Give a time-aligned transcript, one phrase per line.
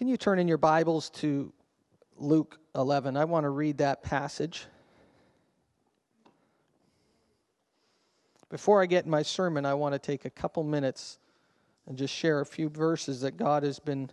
[0.00, 1.52] Can you turn in your Bibles to
[2.16, 3.18] Luke 11?
[3.18, 4.64] I want to read that passage.
[8.48, 11.18] Before I get in my sermon, I want to take a couple minutes
[11.86, 14.10] and just share a few verses that God has been.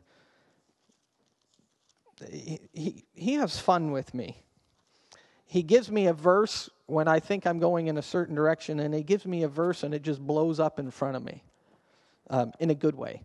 [2.30, 4.44] He, he, he has fun with me.
[5.46, 8.94] He gives me a verse when I think I'm going in a certain direction, and
[8.94, 11.44] He gives me a verse and it just blows up in front of me
[12.30, 13.22] um, in a good way.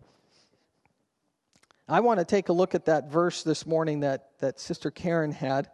[1.87, 5.31] I want to take a look at that verse this morning that, that Sister Karen
[5.31, 5.69] had.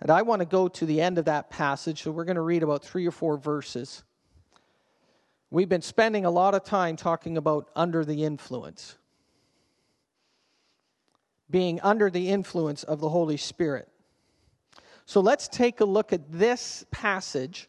[0.00, 2.02] And I want to go to the end of that passage.
[2.02, 4.04] So we're going to read about three or four verses.
[5.50, 8.96] We've been spending a lot of time talking about under the influence,
[11.50, 13.88] being under the influence of the Holy Spirit.
[15.06, 17.68] So let's take a look at this passage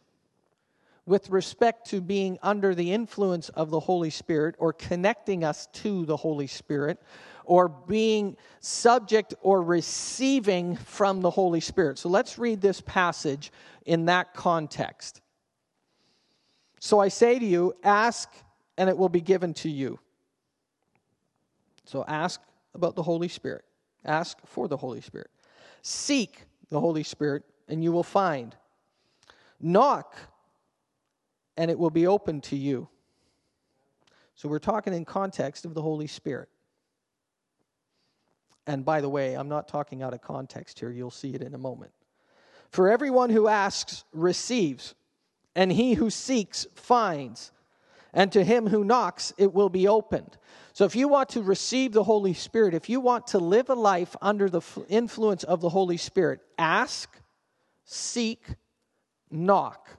[1.08, 6.06] with respect to being under the influence of the Holy Spirit or connecting us to
[6.06, 7.02] the Holy Spirit
[7.52, 12.00] or being subject or receiving from the Holy Spirit.
[12.00, 13.52] So let's read this passage
[13.86, 15.20] in that context.
[16.80, 18.30] So I say to you, ask
[18.78, 20.00] and it will be given to you.
[21.84, 22.40] So ask
[22.74, 23.66] about the Holy Spirit.
[24.06, 25.30] Ask for the Holy Spirit.
[25.82, 28.56] Seek the Holy Spirit and you will find.
[29.60, 30.16] Knock
[31.58, 32.88] and it will be open to you.
[34.36, 36.48] So we're talking in context of the Holy Spirit.
[38.68, 40.92] And by the way, I'm not talking out of context here.
[40.92, 41.92] You'll see it in a moment.
[42.70, 44.96] For everyone who asks receives
[45.56, 47.52] and he who seeks finds,
[48.14, 50.38] and to him who knocks it will be opened.
[50.74, 53.74] So, if you want to receive the Holy Spirit, if you want to live a
[53.74, 57.20] life under the influence of the Holy Spirit, ask,
[57.84, 58.42] seek,
[59.30, 59.90] knock.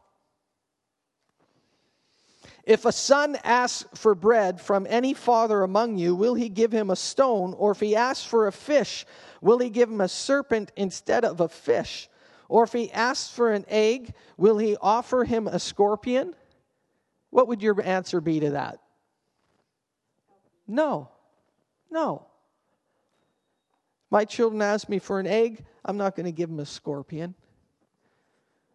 [2.65, 6.91] If a son asks for bread from any father among you, will he give him
[6.91, 7.55] a stone?
[7.55, 9.05] Or if he asks for a fish,
[9.41, 12.09] will he give him a serpent instead of a fish?
[12.49, 16.35] Or if he asks for an egg, will he offer him a scorpion?
[17.31, 18.79] What would your answer be to that?
[20.69, 21.09] No.
[21.91, 22.27] No.
[24.11, 27.35] My children ask me for an egg, I'm not going to give them a scorpion.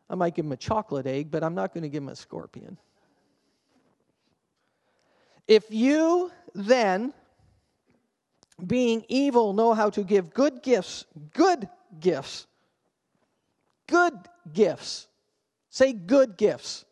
[0.10, 2.16] I might give them a chocolate egg, but I'm not going to give them a
[2.16, 2.78] scorpion.
[5.48, 7.14] If you then,
[8.66, 11.70] being evil, know how to give good gifts, good
[12.00, 12.48] gifts
[13.88, 14.14] good
[14.54, 15.08] gifts.
[15.70, 16.86] Say good gifts.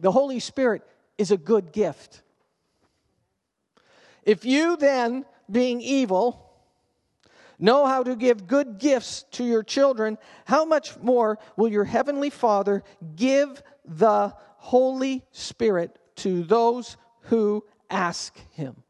[0.00, 0.82] The Holy Spirit
[1.16, 2.22] is a good gift.
[4.24, 6.50] If you then, being evil,
[7.58, 12.30] know how to give good gifts to your children, how much more will your heavenly
[12.30, 12.82] Father
[13.14, 14.34] give the
[14.64, 18.82] Holy Spirit to those who ask him?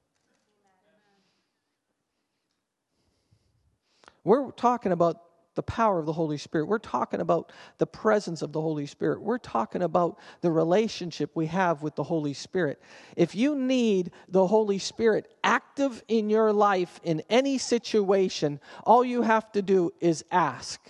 [4.22, 5.20] We're talking about
[5.56, 6.66] the power of the Holy Spirit.
[6.66, 9.20] We're talking about the presence of the Holy Spirit.
[9.20, 12.80] We're talking about the relationship we have with the Holy Spirit.
[13.16, 19.22] If you need the Holy Spirit active in your life in any situation, all you
[19.22, 20.80] have to do is ask,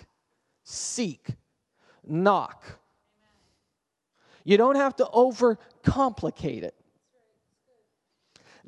[0.62, 1.28] seek,
[2.06, 2.80] knock.
[4.44, 6.74] You don't have to overcomplicate it.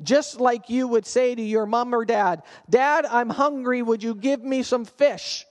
[0.01, 3.81] Just like you would say to your mom or dad, Dad, I'm hungry.
[3.81, 5.45] Would you give me some fish?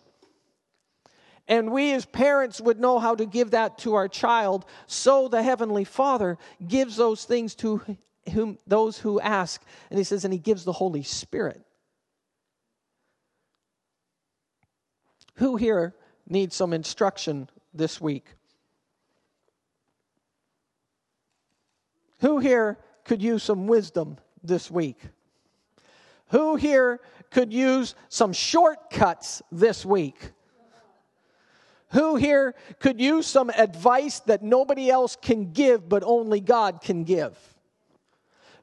[1.48, 4.64] And we as parents would know how to give that to our child.
[4.86, 7.80] So the Heavenly Father gives those things to
[8.32, 9.62] whom, those who ask.
[9.90, 11.62] And He says, and He gives the Holy Spirit.
[15.36, 15.94] Who here
[16.28, 18.26] needs some instruction this week?
[22.20, 24.98] Who here could use some wisdom this week?
[26.28, 27.00] Who here
[27.30, 30.32] could use some shortcuts this week?
[31.90, 37.04] Who here could use some advice that nobody else can give, but only God can
[37.04, 37.38] give?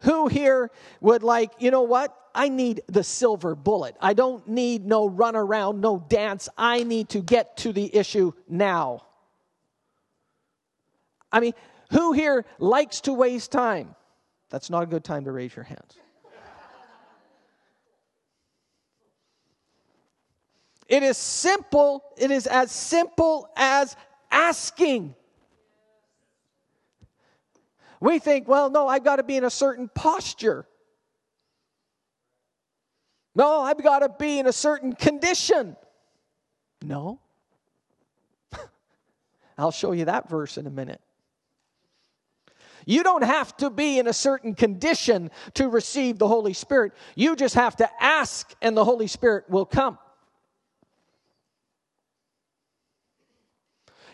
[0.01, 2.13] Who here would like, you know what?
[2.35, 3.95] I need the silver bullet.
[4.01, 6.49] I don't need no run around, no dance.
[6.57, 9.05] I need to get to the issue now.
[11.31, 11.53] I mean,
[11.93, 13.95] who here likes to waste time?
[14.49, 15.97] That's not a good time to raise your hands.
[20.87, 23.95] It is simple, it is as simple as
[24.29, 25.15] asking.
[27.99, 30.67] We think, well, no, I've got to be in a certain posture.
[33.33, 35.75] No, I've got to be in a certain condition.
[36.83, 37.19] No.
[39.57, 41.01] I'll show you that verse in a minute.
[42.85, 46.93] You don't have to be in a certain condition to receive the Holy Spirit.
[47.15, 49.97] You just have to ask, and the Holy Spirit will come.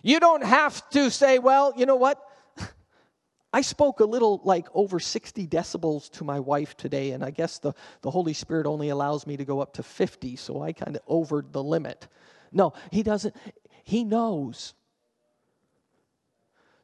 [0.01, 2.23] You don't have to say, well, you know what?
[3.53, 7.59] I spoke a little like over 60 decibels to my wife today, and I guess
[7.59, 10.95] the, the Holy Spirit only allows me to go up to 50, so I kind
[10.95, 12.07] of overed the limit.
[12.51, 13.35] No, He doesn't.
[13.83, 14.73] He knows.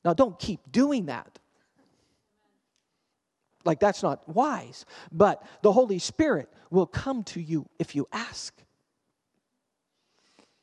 [0.03, 1.39] Now, don't keep doing that.
[3.65, 4.85] Like, that's not wise.
[5.11, 8.53] But the Holy Spirit will come to you if you ask.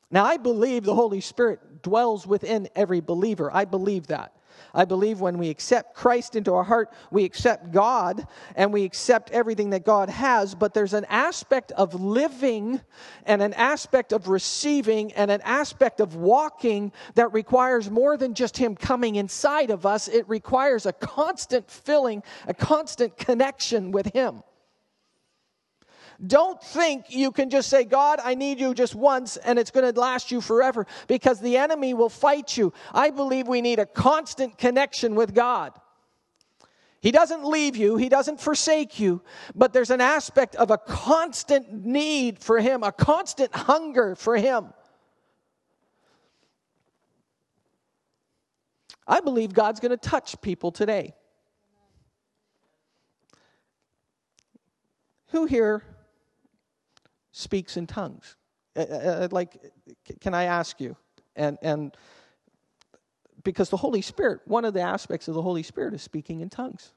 [0.09, 3.49] Now, I believe the Holy Spirit dwells within every believer.
[3.51, 4.35] I believe that.
[4.73, 9.31] I believe when we accept Christ into our heart, we accept God and we accept
[9.31, 12.81] everything that God has, but there's an aspect of living
[13.25, 18.57] and an aspect of receiving and an aspect of walking that requires more than just
[18.57, 20.07] Him coming inside of us.
[20.07, 24.43] It requires a constant filling, a constant connection with Him.
[26.25, 29.91] Don't think you can just say, God, I need you just once and it's going
[29.91, 32.73] to last you forever because the enemy will fight you.
[32.93, 35.73] I believe we need a constant connection with God.
[37.01, 39.21] He doesn't leave you, He doesn't forsake you,
[39.53, 44.73] but there's an aspect of a constant need for Him, a constant hunger for Him.
[49.05, 51.13] I believe God's going to touch people today.
[55.31, 55.83] Who here
[57.33, 58.37] speaks in tongues?
[58.75, 59.57] Uh, uh, uh like,
[60.21, 60.95] can I ask you?
[61.35, 61.97] And, and
[63.43, 66.49] because the Holy Spirit, one of the aspects of the Holy Spirit is speaking in
[66.49, 66.93] tongues,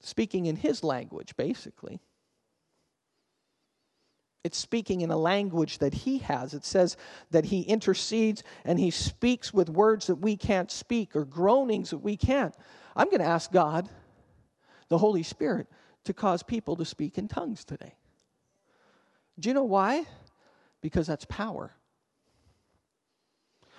[0.00, 2.00] speaking in His language, basically.
[4.44, 6.52] It's speaking in a language that he has.
[6.52, 6.98] It says
[7.30, 11.98] that he intercedes and he speaks with words that we can't speak or groanings that
[11.98, 12.54] we can't.
[12.94, 13.88] I'm going to ask God,
[14.90, 15.66] the Holy Spirit,
[16.04, 17.94] to cause people to speak in tongues today.
[19.38, 20.04] Do you know why?
[20.80, 21.72] Because that's power.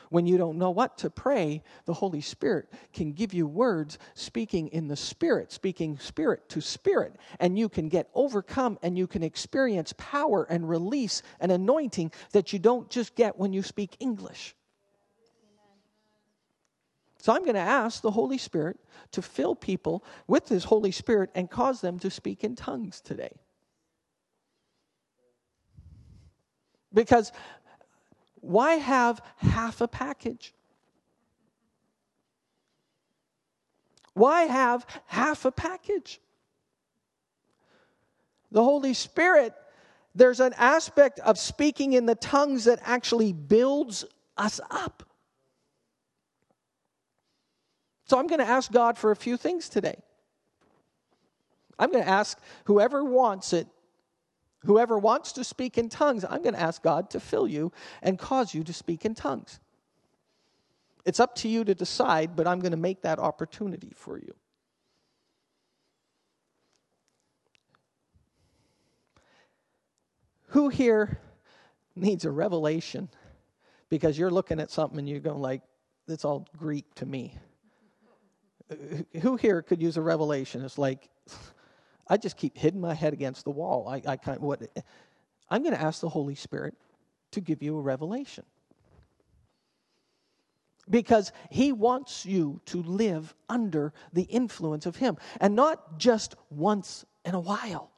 [0.10, 4.68] When you don't know what to pray, the Holy Spirit can give you words speaking
[4.70, 9.24] in the Spirit, speaking spirit to spirit, and you can get overcome and you can
[9.24, 14.56] experience power and release and anointing that you don't just get when you speak English.
[17.18, 18.80] So I'm going to ask the Holy Spirit
[19.12, 23.32] to fill people with His Holy Spirit and cause them to speak in tongues today.
[26.96, 27.32] Because
[28.40, 30.54] why have half a package?
[34.14, 36.22] Why have half a package?
[38.52, 39.54] The Holy Spirit,
[40.16, 44.06] there's an aspect of speaking in the tongues that actually builds
[44.38, 45.04] us up.
[48.06, 49.98] So I'm going to ask God for a few things today.
[51.78, 53.68] I'm going to ask whoever wants it
[54.66, 57.72] Whoever wants to speak in tongues, I'm going to ask God to fill you
[58.02, 59.60] and cause you to speak in tongues.
[61.06, 64.34] It's up to you to decide, but I'm going to make that opportunity for you.
[70.50, 71.20] Who here
[71.96, 73.10] needs a revelation
[73.90, 75.62] because you're looking at something and you're going like,
[76.08, 77.38] it's all Greek to me?
[78.72, 78.76] Uh,
[79.22, 80.64] who here could use a revelation?
[80.64, 81.10] It's like,
[82.08, 83.88] I just keep hitting my head against the wall.
[83.88, 84.62] I, I kind of, what,
[85.50, 86.76] I'm going to ask the Holy Spirit
[87.32, 88.44] to give you a revelation.
[90.88, 97.06] Because he wants you to live under the influence of him and not just once
[97.26, 97.90] in a while.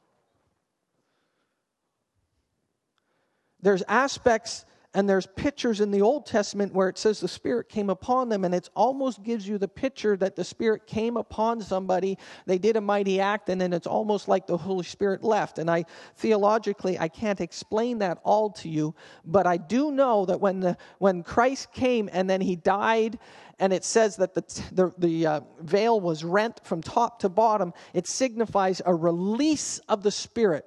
[3.60, 7.90] There's aspects and there's pictures in the Old Testament where it says the Spirit came
[7.90, 12.16] upon them, and it almost gives you the picture that the Spirit came upon somebody,
[12.46, 15.58] they did a mighty act, and then it's almost like the Holy Spirit left.
[15.58, 15.84] And I
[16.16, 18.94] theologically, I can't explain that all to you,
[19.26, 23.18] but I do know that when, the, when Christ came and then he died,
[23.58, 27.74] and it says that the, the, the uh, veil was rent from top to bottom,
[27.92, 30.64] it signifies a release of the Spirit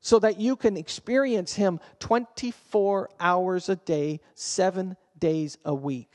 [0.00, 6.14] so that you can experience Him 24 hours a day, seven days a week.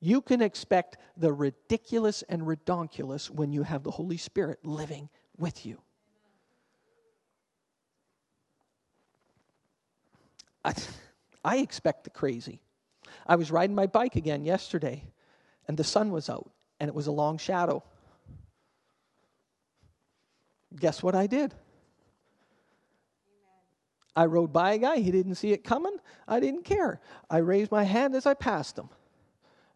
[0.00, 5.64] You can expect the ridiculous and redonkulous when you have the Holy Spirit living with
[5.64, 5.80] you.
[10.64, 10.74] I,
[11.44, 12.60] I expect the crazy.
[13.26, 15.04] I was riding my bike again yesterday,
[15.68, 16.50] and the sun was out,
[16.80, 17.82] and it was a long shadow.
[20.74, 21.54] Guess what I did?
[24.16, 25.98] I rode by a guy, he didn't see it coming.
[26.26, 27.00] I didn't care.
[27.28, 28.88] I raised my hand as I passed him.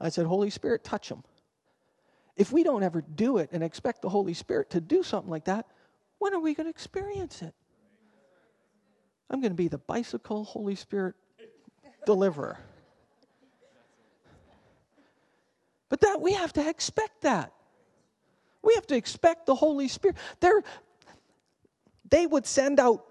[0.01, 1.23] I said, Holy Spirit, touch him.
[2.37, 5.45] If we don't ever do it and expect the Holy Spirit to do something like
[5.45, 5.67] that,
[6.19, 7.55] when are we going to experience it?
[9.29, 11.15] I'm going to be the bicycle Holy Spirit
[12.07, 12.59] deliverer.
[15.91, 17.53] But that we have to expect that.
[18.63, 20.17] We have to expect the Holy Spirit.
[20.41, 20.63] They're,
[22.09, 23.05] they would send out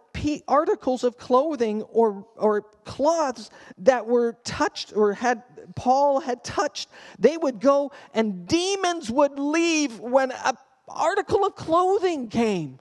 [0.47, 3.49] articles of clothing or, or cloths
[3.79, 5.43] that were touched or had
[5.75, 6.89] Paul had touched.
[7.17, 10.57] They would go and demons would leave when an
[10.87, 12.79] article of clothing came.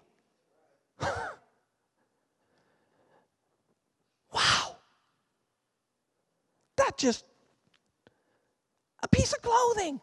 [4.32, 4.76] wow.
[6.76, 7.24] That just
[9.02, 10.00] a piece of clothing,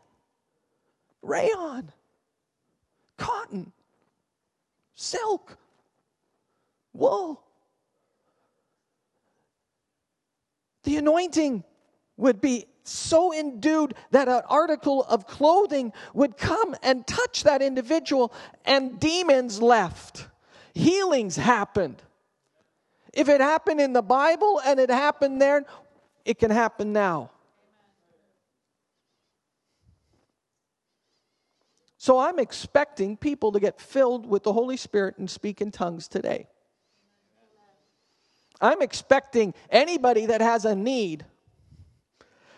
[1.22, 1.92] rayon,
[3.18, 3.72] cotton,
[4.94, 5.58] silk,
[6.96, 7.42] wool.
[10.84, 11.64] The anointing
[12.18, 18.32] would be so endued that an article of clothing would come and touch that individual,
[18.64, 20.28] and demons left.
[20.74, 22.02] Healings happened.
[23.14, 25.66] If it happened in the Bible and it happened there,
[26.26, 27.32] it can happen now.
[31.98, 36.08] So I'm expecting people to get filled with the Holy Spirit and speak in tongues
[36.08, 36.48] today.
[38.62, 41.26] I'm expecting anybody that has a need.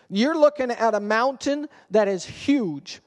[0.08, 3.00] You're looking at a mountain that is huge.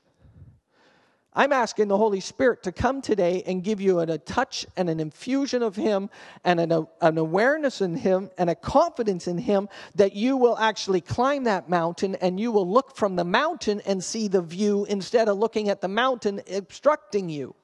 [1.33, 5.00] I'm asking the Holy Spirit to come today and give you a, touch and an
[5.00, 6.10] infusion of Him
[6.43, 11.00] and an, an awareness in Him and a confidence in Him that you will actually
[11.00, 15.29] climb that mountain and you will look from the mountain and see the view instead
[15.29, 17.55] of looking at the mountain obstructing you.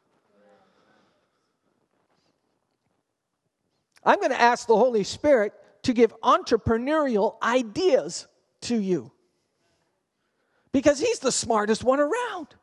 [4.07, 8.25] I'm going to ask the Holy Spirit to give entrepreneurial ideas
[8.61, 9.11] to you
[10.71, 12.55] because He's the smartest one around.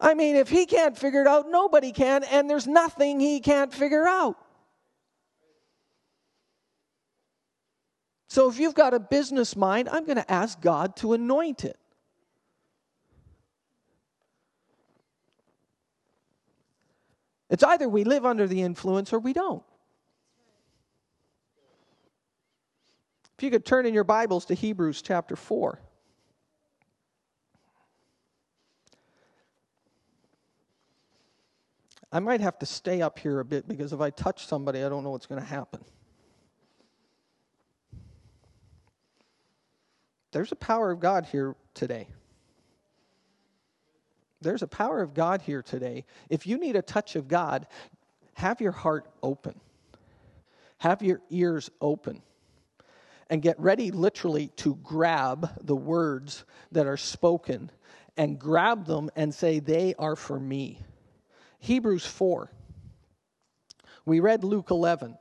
[0.00, 3.72] I mean, if he can't figure it out, nobody can, and there's nothing he can't
[3.72, 4.36] figure out.
[8.26, 11.78] So if you've got a business mind, I'm going to ask God to anoint it.
[17.52, 19.62] It's either we live under the influence or we don't.
[23.36, 25.78] If you could turn in your Bibles to Hebrews chapter 4.
[32.10, 34.88] I might have to stay up here a bit because if I touch somebody, I
[34.88, 35.84] don't know what's going to happen.
[40.30, 42.08] There's a power of God here today.
[44.42, 46.04] There's a power of God here today.
[46.28, 47.66] If you need a touch of God,
[48.34, 49.60] have your heart open,
[50.78, 52.22] have your ears open,
[53.30, 57.70] and get ready literally to grab the words that are spoken
[58.16, 60.78] and grab them and say, They are for me.
[61.60, 62.50] Hebrews 4.
[64.04, 65.16] We read Luke 11.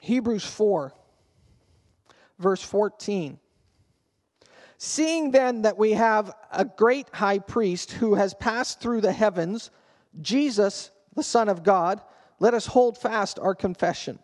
[0.00, 0.92] Hebrews 4,
[2.38, 3.38] verse 14.
[4.84, 9.70] Seeing then that we have a great high priest who has passed through the heavens,
[10.20, 12.00] Jesus, the Son of God,
[12.40, 14.18] let us hold fast our confession.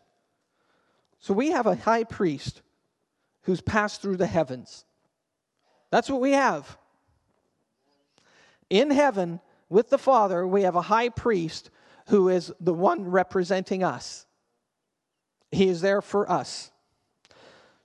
[1.20, 2.62] So we have a high priest
[3.42, 4.84] who's passed through the heavens.
[5.92, 6.76] That's what we have
[8.68, 9.38] in heaven
[9.68, 11.70] with the Father, we have a high priest
[12.08, 14.26] who is the one representing us.
[15.52, 16.72] He is there for us.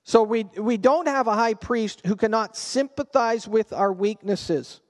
[0.03, 4.81] So we, we don't have a high priest who cannot sympathize with our weaknesses.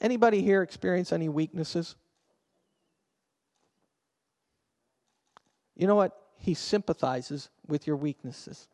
[0.00, 1.96] Anybody here experience any weaknesses?
[5.74, 6.16] You know what?
[6.38, 8.68] He sympathizes with your weaknesses.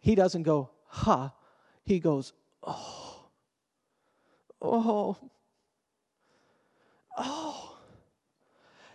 [0.00, 1.32] He doesn't go, ha.
[1.84, 3.30] He goes, oh.
[4.60, 5.16] Oh.
[7.16, 7.57] Oh.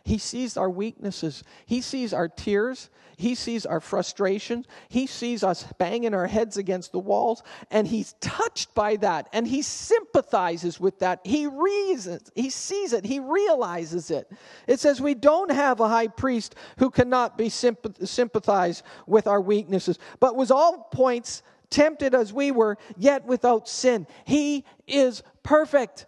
[0.06, 1.44] He sees our weaknesses.
[1.66, 2.90] He sees our tears.
[3.16, 4.66] He sees our frustration.
[4.90, 7.42] He sees us banging our heads against the walls.
[7.72, 9.30] And he's touched by that.
[9.32, 11.22] And he sympathizes with that.
[11.24, 12.30] He reasons.
[12.36, 13.06] He sees it.
[13.06, 14.30] He realizes it.
[14.68, 20.00] It says we don't have a high priest who cannot be sympathized with our weaknesses,
[20.20, 24.06] but was all points tempted as we were, yet without sin.
[24.26, 26.06] He is perfect,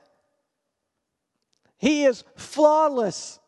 [1.77, 3.39] He is flawless.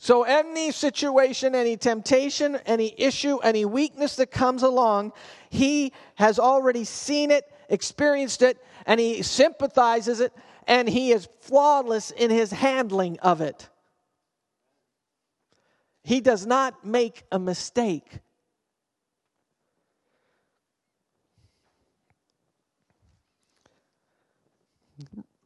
[0.00, 5.12] So, any situation, any temptation, any issue, any weakness that comes along,
[5.50, 10.32] he has already seen it, experienced it, and he sympathizes it,
[10.68, 13.68] and he is flawless in his handling of it.
[16.04, 18.20] He does not make a mistake.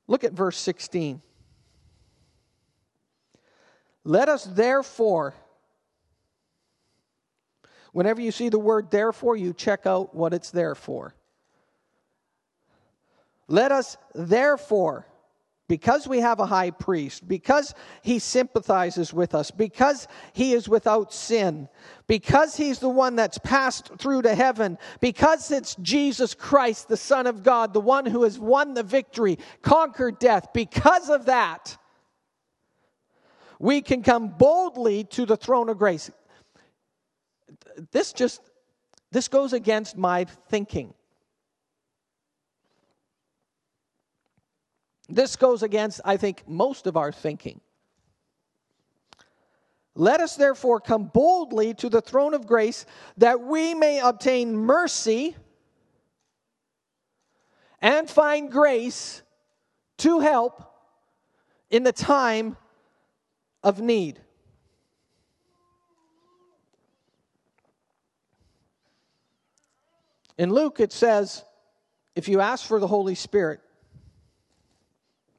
[0.06, 1.22] Look at verse 16.
[4.04, 5.34] Let us therefore,
[7.92, 11.14] whenever you see the word therefore, you check out what it's there for.
[13.48, 15.06] Let us therefore,
[15.68, 21.12] because we have a high priest, because he sympathizes with us, because he is without
[21.12, 21.68] sin,
[22.06, 27.26] because he's the one that's passed through to heaven, because it's Jesus Christ, the Son
[27.26, 31.76] of God, the one who has won the victory, conquered death, because of that,
[33.62, 36.10] we can come boldly to the throne of grace.
[37.92, 38.40] This just
[39.12, 40.94] this goes against my thinking.
[45.08, 47.60] This goes against, I think, most of our thinking.
[49.94, 52.84] Let us therefore come boldly to the throne of grace
[53.18, 55.36] that we may obtain mercy
[57.80, 59.22] and find grace
[59.98, 60.64] to help
[61.70, 62.56] in the time
[63.62, 64.20] of need.
[70.38, 71.44] In Luke, it says,
[72.16, 73.60] if you ask for the Holy Spirit,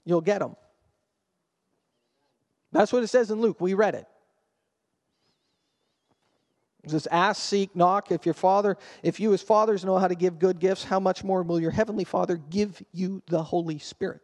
[0.06, 0.56] you'll get them.
[2.72, 3.60] That's what it says in Luke.
[3.60, 4.08] We read it.
[6.84, 8.12] It says, ask, seek, knock.
[8.12, 11.24] If your father, if you as fathers know how to give good gifts, how much
[11.24, 14.22] more will your heavenly Father give you the Holy Spirit?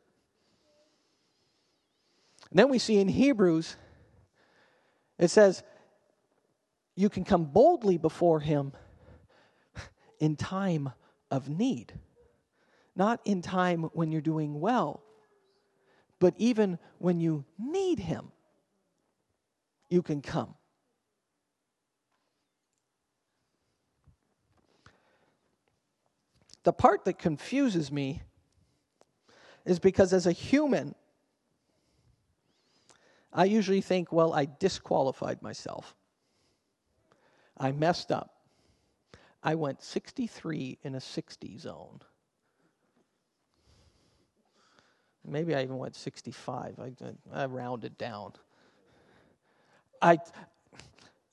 [2.50, 3.78] And then we see in Hebrews
[5.20, 5.62] it says,
[6.96, 8.72] You can come boldly before Him
[10.20, 10.92] in time
[11.30, 11.94] of need,
[12.96, 15.04] not in time when you're doing well,
[16.20, 18.32] but even when you need Him,
[19.90, 20.56] you can come.
[26.64, 28.22] The part that confuses me
[29.66, 30.94] is because as a human,
[33.32, 35.96] I usually think, well, I disqualified myself.
[37.58, 38.36] I messed up.
[39.44, 42.00] I went 63 in a 60 zone.
[45.26, 46.80] Maybe I even went 65.
[46.80, 46.92] I,
[47.32, 48.34] I rounded down.
[50.02, 50.18] I,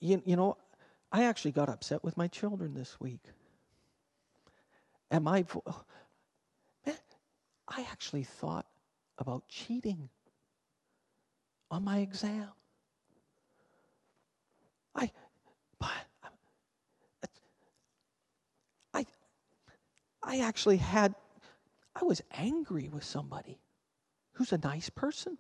[0.01, 0.57] you, you know,
[1.11, 3.23] I actually got upset with my children this week.
[5.11, 5.45] And my,
[6.85, 6.97] man,
[7.69, 8.67] I actually thought
[9.19, 10.11] about cheating
[11.71, 12.49] on my exam.
[14.95, 15.11] I,
[18.95, 19.07] I,
[20.23, 21.15] I actually had,
[21.95, 23.59] I was angry with somebody
[24.33, 25.39] who's a nice person.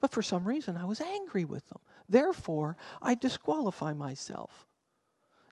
[0.00, 1.78] But for some reason, I was angry with them.
[2.08, 4.66] Therefore, I disqualify myself.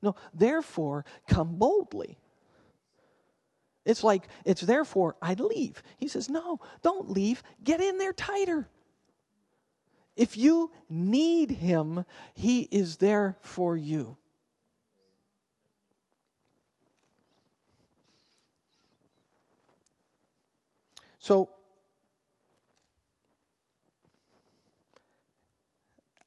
[0.03, 2.19] No, therefore, come boldly.
[3.85, 5.83] It's like, it's therefore I leave.
[5.99, 7.43] He says, No, don't leave.
[7.63, 8.69] Get in there tighter.
[10.21, 12.05] If you need Him,
[12.35, 14.19] He is there for you.
[21.19, 21.49] So,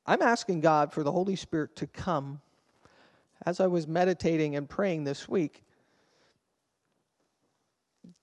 [0.08, 2.41] I'm asking God for the Holy Spirit to come.
[3.45, 5.63] As I was meditating and praying this week,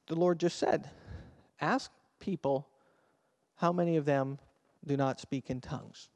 [0.09, 0.91] the Lord just said,
[1.61, 2.67] Ask people
[3.55, 4.41] how many of them
[4.87, 6.09] do not speak in tongues.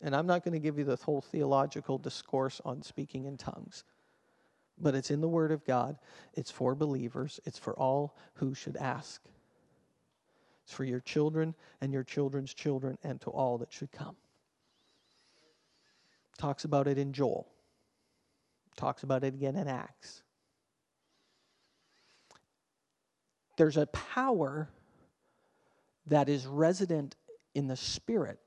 [0.00, 3.84] And I'm not going to give you the whole theological discourse on speaking in tongues,
[4.78, 5.96] but it's in the Word of God.
[6.34, 9.22] It's for believers, it's for all who should ask.
[10.64, 14.16] It's for your children and your children's children and to all that should come.
[16.38, 17.46] Talks about it in Joel,
[18.76, 20.22] talks about it again in Acts.
[23.56, 24.68] There's a power
[26.06, 27.14] that is resident
[27.54, 28.38] in the Spirit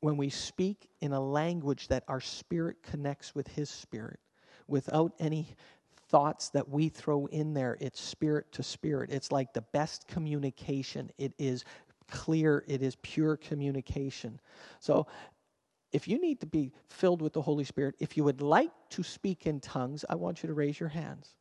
[0.00, 4.20] when we speak in a language that our spirit connects with His Spirit
[4.68, 5.48] without any
[6.08, 7.76] thoughts that we throw in there.
[7.80, 9.10] It's spirit to spirit.
[9.10, 11.10] It's like the best communication.
[11.18, 11.64] It is
[12.08, 14.40] clear, it is pure communication.
[14.80, 15.06] So,
[15.92, 19.02] if you need to be filled with the Holy Spirit, if you would like to
[19.02, 21.34] speak in tongues, I want you to raise your hands.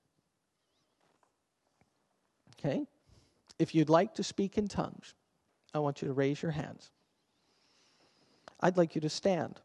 [2.58, 2.88] Okay?
[3.60, 5.14] If you'd like to speak in tongues,
[5.74, 6.92] I want you to raise your hands.
[8.60, 9.60] I'd like you to stand.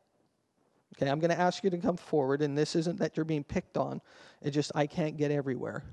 [0.97, 3.45] Okay, I'm going to ask you to come forward, and this isn't that you're being
[3.45, 4.01] picked on,
[4.43, 5.85] it's just I can't get everywhere.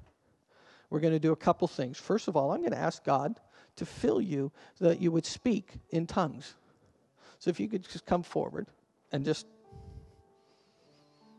[0.89, 1.97] We're going to do a couple things.
[1.97, 3.39] First of all, I'm going to ask God
[3.75, 6.55] to fill you so that you would speak in tongues.
[7.39, 8.67] So if you could just come forward
[9.11, 9.45] and just.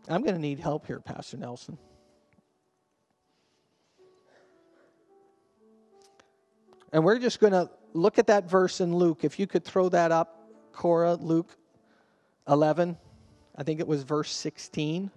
[0.09, 1.77] I'm going to need help here, Pastor Nelson.
[6.92, 9.20] And we're just going to look at that verse in Luke.
[9.22, 11.57] If you could throw that up, Cora, Luke
[12.48, 12.96] 11.
[13.57, 15.11] I think it was verse 16.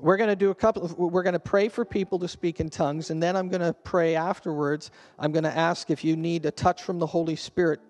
[0.00, 2.60] We're going to do a couple of, we're going to pray for people to speak
[2.60, 4.92] in tongues, and then I'm going to pray afterwards.
[5.18, 7.80] I'm going to ask if you need a touch from the Holy Spirit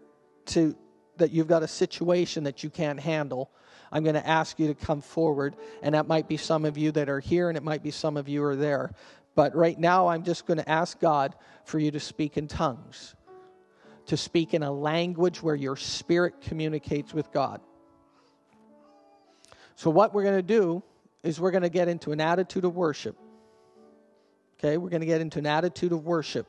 [0.47, 0.75] to
[1.19, 3.51] that you've got a situation that you can't handle.
[3.91, 6.93] I'm going to ask you to come forward, and that might be some of you
[6.93, 8.93] that are here, and it might be some of you are there.
[9.35, 13.15] But right now, I'm just going to ask God for you to speak in tongues,
[14.07, 17.61] to speak in a language where your spirit communicates with God.
[19.77, 20.83] So, what we're going to do
[21.23, 23.17] is we're going to get into an attitude of worship.
[24.59, 26.49] Okay, we're going to get into an attitude of worship.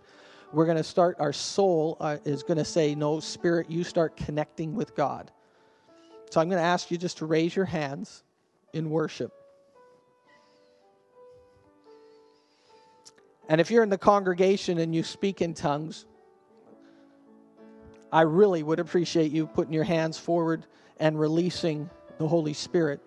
[0.51, 4.17] We're going to start, our soul uh, is going to say, No, spirit, you start
[4.17, 5.31] connecting with God.
[6.29, 8.23] So I'm going to ask you just to raise your hands
[8.73, 9.33] in worship.
[13.47, 16.05] And if you're in the congregation and you speak in tongues,
[18.11, 20.65] I really would appreciate you putting your hands forward
[20.97, 21.89] and releasing
[22.19, 22.99] the Holy Spirit.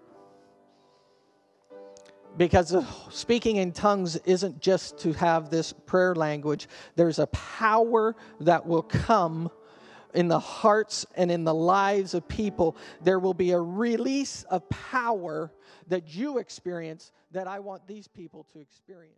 [2.37, 8.17] Because uh, speaking in tongues isn't just to have this prayer language, there's a power
[8.41, 9.51] that will come
[10.15, 14.69] in the hearts and in the lives of people, there will be a release of
[14.69, 15.53] power
[15.89, 19.17] that you experience that I want these people to experience.